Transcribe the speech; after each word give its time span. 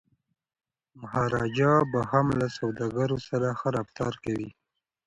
مهاراجا 0.99 1.73
به 1.91 2.01
هم 2.11 2.27
له 2.39 2.47
سوداګرو 2.57 3.17
سره 3.29 3.47
ښه 3.59 3.69
رفتار 3.77 4.13
کوي. 4.23 4.49